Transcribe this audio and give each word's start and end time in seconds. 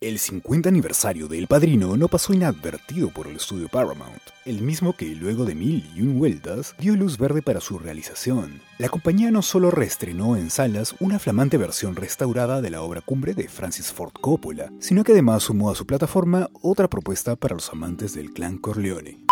El 0.00 0.20
50 0.20 0.68
aniversario 0.68 1.26
de 1.26 1.38
El 1.38 1.48
Padrino 1.48 1.96
no 1.96 2.06
pasó 2.06 2.32
inadvertido 2.32 3.10
por 3.10 3.26
el 3.26 3.34
estudio 3.34 3.68
Paramount, 3.68 4.22
el 4.44 4.62
mismo 4.62 4.92
que 4.92 5.06
luego 5.06 5.44
de 5.44 5.56
mil 5.56 5.90
y 5.92 6.02
un 6.02 6.20
vueltas 6.20 6.76
dio 6.78 6.94
luz 6.94 7.18
verde 7.18 7.42
para 7.42 7.60
su 7.60 7.80
realización. 7.80 8.62
La 8.78 8.90
compañía 8.90 9.32
no 9.32 9.42
solo 9.42 9.72
reestrenó 9.72 10.36
en 10.36 10.50
salas 10.50 10.94
una 11.00 11.18
flamante 11.18 11.56
versión 11.56 11.96
restaurada 11.96 12.60
de 12.60 12.70
la 12.70 12.82
obra 12.82 13.00
cumbre 13.00 13.34
de 13.34 13.48
Francis 13.48 13.92
Ford 13.92 14.12
Coppola, 14.12 14.70
sino 14.78 15.02
que 15.02 15.10
además 15.10 15.42
sumó 15.42 15.68
a 15.68 15.74
su 15.74 15.84
plataforma 15.84 16.48
otra 16.62 16.86
propuesta 16.86 17.34
para 17.34 17.56
los 17.56 17.68
amantes 17.72 18.14
del 18.14 18.32
clan 18.32 18.58
Corleone. 18.58 19.26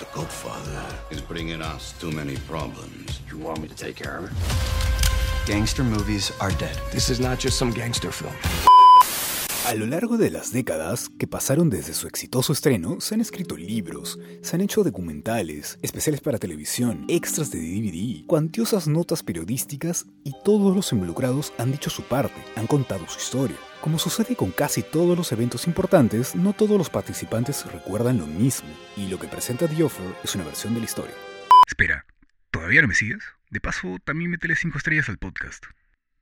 The 0.00 0.06
Gangster 5.44 5.82
movies 5.82 6.32
are 6.38 6.54
dead. 6.56 6.76
This 6.92 7.10
is 7.10 7.18
not 7.18 7.40
just 7.40 7.58
some 7.58 7.72
gangster 7.72 8.12
film. 8.12 8.32
A 9.66 9.74
lo 9.74 9.86
largo 9.86 10.16
de 10.16 10.30
las 10.30 10.52
décadas 10.52 11.08
que 11.18 11.26
pasaron 11.26 11.68
desde 11.68 11.94
su 11.94 12.06
exitoso 12.06 12.52
estreno, 12.52 13.00
se 13.00 13.16
han 13.16 13.20
escrito 13.20 13.56
libros, 13.56 14.20
se 14.40 14.54
han 14.54 14.62
hecho 14.62 14.84
documentales, 14.84 15.80
especiales 15.82 16.20
para 16.20 16.38
televisión, 16.38 17.06
extras 17.08 17.50
de 17.50 17.58
DVD, 17.58 18.24
cuantiosas 18.26 18.86
notas 18.86 19.24
periodísticas 19.24 20.06
y 20.22 20.32
todos 20.44 20.76
los 20.76 20.92
involucrados 20.92 21.52
han 21.58 21.72
dicho 21.72 21.90
su 21.90 22.04
parte, 22.04 22.40
han 22.54 22.68
contado 22.68 23.08
su 23.08 23.18
historia. 23.18 23.56
Como 23.80 23.98
sucede 23.98 24.36
con 24.36 24.52
casi 24.52 24.82
todos 24.82 25.18
los 25.18 25.32
eventos 25.32 25.66
importantes, 25.66 26.36
no 26.36 26.52
todos 26.52 26.78
los 26.78 26.88
participantes 26.88 27.66
recuerdan 27.66 28.18
lo 28.18 28.28
mismo, 28.28 28.68
y 28.96 29.08
lo 29.08 29.18
que 29.18 29.26
presenta 29.26 29.66
The 29.66 29.82
Offer 29.82 30.14
es 30.22 30.36
una 30.36 30.44
versión 30.44 30.74
de 30.74 30.80
la 30.80 30.86
historia. 30.86 31.14
Espera, 31.66 32.06
¿todavía 32.52 32.82
no 32.82 32.88
me 32.88 32.94
sigues? 32.94 33.24
De 33.52 33.60
paso, 33.60 33.98
también 34.02 34.30
métele 34.30 34.56
5 34.56 34.78
estrellas 34.78 35.10
al 35.10 35.18
podcast. 35.18 35.66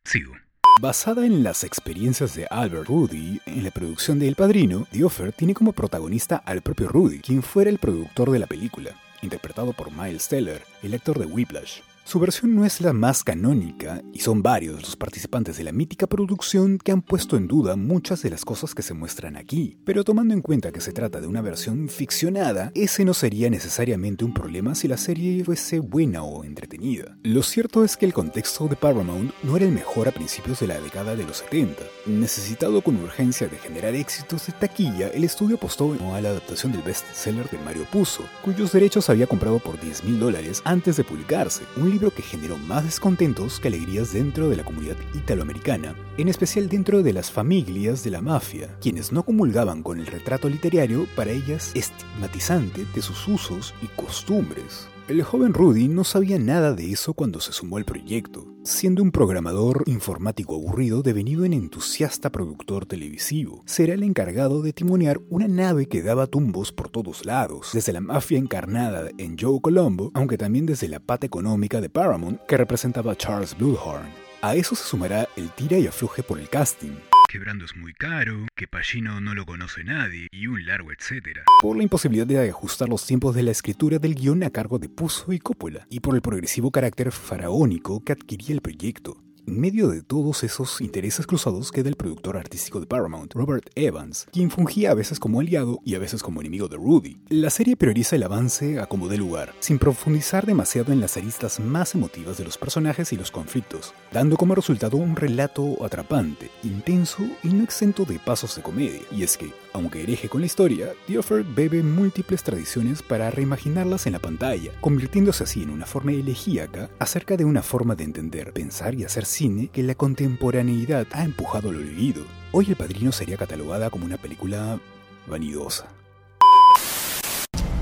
Sigo. 0.04 0.32
Basada 0.80 1.24
en 1.24 1.44
las 1.44 1.62
experiencias 1.62 2.34
de 2.34 2.48
Albert 2.50 2.88
Rudy 2.88 3.40
en 3.46 3.62
la 3.62 3.70
producción 3.70 4.18
de 4.18 4.26
El 4.26 4.34
Padrino, 4.34 4.88
The 4.90 5.04
Offer 5.04 5.32
tiene 5.32 5.54
como 5.54 5.72
protagonista 5.72 6.38
al 6.38 6.60
propio 6.60 6.88
Rudy, 6.88 7.20
quien 7.20 7.44
fuera 7.44 7.70
el 7.70 7.78
productor 7.78 8.32
de 8.32 8.40
la 8.40 8.48
película, 8.48 8.90
interpretado 9.22 9.72
por 9.74 9.92
Miles 9.92 10.26
Teller, 10.26 10.60
el 10.82 10.92
actor 10.92 11.20
de 11.20 11.26
Whiplash. 11.26 11.82
Su 12.10 12.18
versión 12.18 12.56
no 12.56 12.64
es 12.64 12.80
la 12.80 12.92
más 12.92 13.22
canónica 13.22 14.02
y 14.12 14.18
son 14.18 14.42
varios 14.42 14.82
los 14.82 14.96
participantes 14.96 15.58
de 15.58 15.62
la 15.62 15.70
mítica 15.70 16.08
producción 16.08 16.76
que 16.78 16.90
han 16.90 17.02
puesto 17.02 17.36
en 17.36 17.46
duda 17.46 17.76
muchas 17.76 18.22
de 18.22 18.30
las 18.30 18.44
cosas 18.44 18.74
que 18.74 18.82
se 18.82 18.94
muestran 18.94 19.36
aquí. 19.36 19.78
Pero 19.84 20.02
tomando 20.02 20.34
en 20.34 20.42
cuenta 20.42 20.72
que 20.72 20.80
se 20.80 20.92
trata 20.92 21.20
de 21.20 21.28
una 21.28 21.40
versión 21.40 21.88
ficcionada, 21.88 22.72
ese 22.74 23.04
no 23.04 23.14
sería 23.14 23.48
necesariamente 23.48 24.24
un 24.24 24.34
problema 24.34 24.74
si 24.74 24.88
la 24.88 24.96
serie 24.96 25.44
fuese 25.44 25.78
buena 25.78 26.24
o 26.24 26.42
entretenida. 26.42 27.16
Lo 27.22 27.44
cierto 27.44 27.84
es 27.84 27.96
que 27.96 28.06
el 28.06 28.12
contexto 28.12 28.66
de 28.66 28.74
Paramount 28.74 29.32
no 29.44 29.56
era 29.56 29.66
el 29.66 29.72
mejor 29.72 30.08
a 30.08 30.10
principios 30.10 30.58
de 30.58 30.66
la 30.66 30.80
década 30.80 31.14
de 31.14 31.22
los 31.22 31.36
70. 31.36 31.80
Necesitado 32.06 32.82
con 32.82 32.96
urgencia 32.96 33.46
de 33.46 33.56
generar 33.56 33.94
éxitos 33.94 34.48
de 34.48 34.52
taquilla, 34.54 35.10
el 35.10 35.22
estudio 35.22 35.54
apostó 35.54 35.96
a 36.12 36.20
la 36.20 36.30
adaptación 36.30 36.72
del 36.72 36.82
bestseller 36.82 37.48
de 37.50 37.58
Mario 37.58 37.86
Puzo, 37.92 38.24
cuyos 38.42 38.72
derechos 38.72 39.08
había 39.08 39.28
comprado 39.28 39.60
por 39.60 39.80
10 39.80 40.02
mil 40.02 40.18
dólares 40.18 40.60
antes 40.64 40.96
de 40.96 41.04
publicarse, 41.04 41.62
que 42.08 42.22
generó 42.22 42.56
más 42.56 42.84
descontentos 42.84 43.60
que 43.60 43.68
alegrías 43.68 44.14
dentro 44.14 44.48
de 44.48 44.56
la 44.56 44.64
comunidad 44.64 44.96
italoamericana, 45.12 45.94
en 46.16 46.28
especial 46.28 46.70
dentro 46.70 47.02
de 47.02 47.12
las 47.12 47.30
familias 47.30 48.02
de 48.02 48.12
la 48.12 48.22
mafia, 48.22 48.74
quienes 48.80 49.12
no 49.12 49.24
comulgaban 49.24 49.82
con 49.82 50.00
el 50.00 50.06
retrato 50.06 50.48
literario 50.48 51.06
para 51.14 51.32
ellas 51.32 51.72
estigmatizante 51.74 52.86
de 52.94 53.02
sus 53.02 53.28
usos 53.28 53.74
y 53.82 53.88
costumbres. 53.88 54.88
El 55.10 55.24
joven 55.24 55.54
Rudy 55.54 55.88
no 55.88 56.04
sabía 56.04 56.38
nada 56.38 56.72
de 56.72 56.92
eso 56.92 57.14
cuando 57.14 57.40
se 57.40 57.52
sumó 57.52 57.78
al 57.78 57.84
proyecto, 57.84 58.46
siendo 58.62 59.02
un 59.02 59.10
programador 59.10 59.82
informático 59.86 60.54
aburrido 60.54 61.02
devenido 61.02 61.44
en 61.44 61.52
entusiasta 61.52 62.30
productor 62.30 62.86
televisivo. 62.86 63.64
Será 63.66 63.94
el 63.94 64.04
encargado 64.04 64.62
de 64.62 64.72
timonear 64.72 65.20
una 65.28 65.48
nave 65.48 65.86
que 65.86 66.04
daba 66.04 66.28
tumbos 66.28 66.70
por 66.70 66.90
todos 66.90 67.26
lados, 67.26 67.70
desde 67.72 67.92
la 67.92 68.00
mafia 68.00 68.38
encarnada 68.38 69.10
en 69.18 69.36
Joe 69.36 69.60
Colombo, 69.60 70.12
aunque 70.14 70.38
también 70.38 70.64
desde 70.64 70.86
la 70.86 71.00
pata 71.00 71.26
económica 71.26 71.80
de 71.80 71.90
Paramount 71.90 72.40
que 72.46 72.56
representaba 72.56 73.16
Charles 73.16 73.58
Bluehorn. 73.58 74.06
A 74.42 74.54
eso 74.54 74.76
se 74.76 74.84
sumará 74.84 75.28
el 75.36 75.50
tira 75.50 75.76
y 75.76 75.88
afluje 75.88 76.22
por 76.22 76.38
el 76.38 76.48
casting, 76.48 76.92
Que 77.30 77.38
Brando 77.38 77.64
es 77.64 77.76
muy 77.76 77.92
caro, 77.92 78.48
que 78.56 78.66
Pacino 78.66 79.20
no 79.20 79.36
lo 79.36 79.46
conoce 79.46 79.84
nadie, 79.84 80.26
y 80.32 80.48
un 80.48 80.66
largo 80.66 80.90
etcétera. 80.90 81.44
por 81.62 81.76
la 81.76 81.84
imposibilidad 81.84 82.26
de 82.26 82.50
ajustar 82.50 82.88
los 82.88 83.06
tiempos 83.06 83.36
de 83.36 83.44
la 83.44 83.52
escritura 83.52 84.00
del 84.00 84.16
guion 84.16 84.42
a 84.42 84.50
cargo 84.50 84.80
de 84.80 84.88
Puzo 84.88 85.32
y 85.32 85.38
Coppola, 85.38 85.86
y 85.88 86.00
por 86.00 86.16
el 86.16 86.22
progresivo 86.22 86.72
carácter 86.72 87.12
faraónico 87.12 88.02
que 88.02 88.10
adquiría 88.10 88.52
el 88.52 88.60
proyecto. 88.60 89.22
En 89.46 89.58
medio 89.58 89.88
de 89.88 90.02
todos 90.02 90.44
esos 90.44 90.80
intereses 90.80 91.26
cruzados 91.26 91.72
queda 91.72 91.88
el 91.88 91.96
productor 91.96 92.36
artístico 92.36 92.78
de 92.78 92.86
Paramount, 92.86 93.32
Robert 93.34 93.70
Evans, 93.74 94.26
quien 94.32 94.50
fungía 94.50 94.90
a 94.90 94.94
veces 94.94 95.18
como 95.18 95.40
aliado 95.40 95.80
y 95.84 95.94
a 95.94 95.98
veces 95.98 96.22
como 96.22 96.40
enemigo 96.40 96.68
de 96.68 96.76
Rudy. 96.76 97.20
La 97.28 97.50
serie 97.50 97.76
prioriza 97.76 98.16
el 98.16 98.22
avance 98.22 98.78
a 98.78 98.86
como 98.86 99.08
dé 99.08 99.16
lugar, 99.16 99.52
sin 99.60 99.78
profundizar 99.78 100.46
demasiado 100.46 100.92
en 100.92 101.00
las 101.00 101.16
aristas 101.16 101.58
más 101.58 101.94
emotivas 101.94 102.38
de 102.38 102.44
los 102.44 102.58
personajes 102.58 103.12
y 103.12 103.16
los 103.16 103.30
conflictos, 103.30 103.94
dando 104.12 104.36
como 104.36 104.54
resultado 104.54 104.96
un 104.96 105.16
relato 105.16 105.84
atrapante, 105.84 106.50
intenso 106.62 107.22
y 107.42 107.48
no 107.48 107.64
exento 107.64 108.04
de 108.04 108.18
pasos 108.18 108.54
de 108.56 108.62
comedia. 108.62 109.00
Y 109.10 109.22
es 109.22 109.36
que, 109.36 109.52
aunque 109.72 110.02
hereje 110.02 110.28
con 110.28 110.40
la 110.40 110.46
historia, 110.46 110.92
The 111.06 111.18
Offer 111.18 111.44
bebe 111.44 111.82
múltiples 111.82 112.42
tradiciones 112.42 113.02
para 113.02 113.30
reimaginarlas 113.30 114.06
en 114.06 114.12
la 114.12 114.18
pantalla, 114.18 114.72
convirtiéndose 114.80 115.44
así 115.44 115.62
en 115.62 115.70
una 115.70 115.86
forma 115.86 116.12
elegíaca 116.12 116.90
acerca 116.98 117.36
de 117.36 117.44
una 117.44 117.62
forma 117.62 117.94
de 117.94 118.04
entender, 118.04 118.52
pensar 118.52 118.94
y 118.94 119.04
hacer 119.04 119.24
cine 119.30 119.68
que 119.68 119.82
la 119.82 119.94
contemporaneidad 119.94 121.06
ha 121.12 121.24
empujado 121.24 121.70
al 121.70 121.76
olvido. 121.76 122.24
Hoy 122.52 122.66
El 122.68 122.76
Padrino 122.76 123.12
sería 123.12 123.36
catalogada 123.36 123.88
como 123.88 124.04
una 124.04 124.16
película 124.16 124.78
vanidosa. 125.26 125.86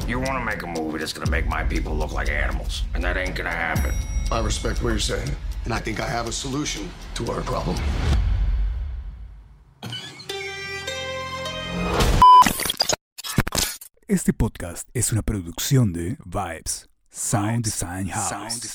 You 0.06 0.19
want 0.20 0.38
to 0.38 0.44
make 0.44 0.62
a 0.62 0.66
movie 0.66 0.98
that's 0.98 1.12
going 1.12 1.26
to 1.26 1.31
make 1.31 1.47
my 1.47 1.62
people 1.69 1.94
look 1.94 2.12
like 2.12 2.31
animals, 2.31 2.84
and 2.94 3.03
that 3.03 3.16
ain't 3.16 3.37
going 3.37 3.44
to 3.44 3.54
happen. 3.54 3.92
I 4.31 4.41
respect 4.42 4.82
what 4.82 4.91
you're 4.91 5.00
saying, 5.00 5.37
and 5.64 5.75
I 5.75 5.81
think 5.81 6.00
I 6.00 6.06
have 6.06 6.28
a 6.28 6.32
solution 6.32 6.88
to 7.14 7.31
our 7.31 7.42
problem. 7.42 7.76
Este 14.06 14.32
podcast 14.32 14.88
es 14.94 15.12
una 15.12 15.20
producción 15.20 15.92
de 15.92 16.16
Vibes, 16.25 16.88
Sound 17.10 17.64
Design 17.64 18.08
House. 18.08 18.70